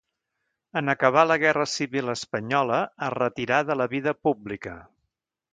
[0.79, 4.79] En acabar la guerra civil espanyola es retirà de la vida pública.